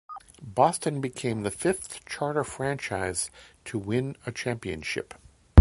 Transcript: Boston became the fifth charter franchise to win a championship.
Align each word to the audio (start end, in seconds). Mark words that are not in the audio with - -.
Boston 0.41 0.99
became 0.99 1.43
the 1.43 1.51
fifth 1.51 2.03
charter 2.07 2.43
franchise 2.43 3.29
to 3.63 3.77
win 3.77 4.15
a 4.25 4.31
championship. 4.31 5.13